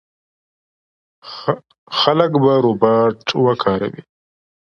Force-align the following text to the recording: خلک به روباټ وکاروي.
خلک 1.99 2.31
به 2.43 2.51
روباټ 2.63 3.19
وکاروي. 3.45 4.01